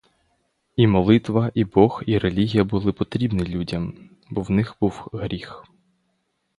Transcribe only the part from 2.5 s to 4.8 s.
були потрібні людям, бо в них